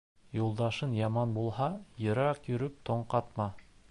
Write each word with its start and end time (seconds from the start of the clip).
Юлдашын 0.35 0.95
яман 0.99 1.35
булһа, 1.35 1.69
йыраҡ 2.05 2.51
йөрөп 2.53 2.83
төн 2.89 3.07
ҡатма 3.15 3.51